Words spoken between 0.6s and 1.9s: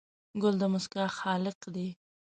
د موسکا خالق دی.